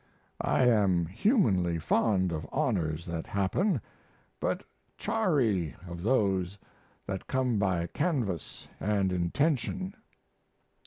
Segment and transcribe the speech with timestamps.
[0.41, 3.79] I am humanly fond of honors that happen,
[4.39, 4.63] but
[4.97, 6.57] chary of those
[7.05, 9.93] that come by canvass and intention.